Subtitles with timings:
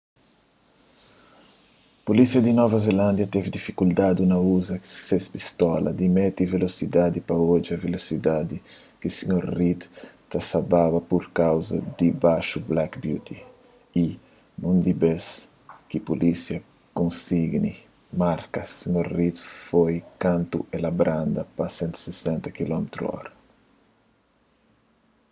[2.05, 4.75] pulísia di nova zelándia teve difikuldadi na uza
[5.07, 8.57] ses pistola di midi velosidadi pa odja velosidadi
[8.99, 9.43] ki sr.
[9.57, 9.81] reid
[10.29, 13.37] sa ta baba pur kauza di baxu black beauty
[14.03, 14.05] y
[14.71, 15.25] úniku bês
[15.89, 16.57] ki pulísia
[16.97, 17.73] konisgi
[18.21, 19.05] marka sr.
[19.17, 19.37] reid
[19.67, 23.25] foi kantu el branda pa 160km/hr